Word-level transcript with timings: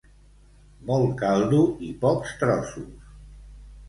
Molt 0.87 1.11
caldo 1.19 1.59
i 1.87 1.89
pocs 2.05 2.31
trossos. 2.39 3.13